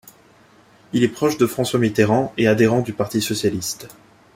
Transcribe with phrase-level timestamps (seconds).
[0.93, 3.87] Il est proche de François Mitterrand et adhérent du Parti socialiste.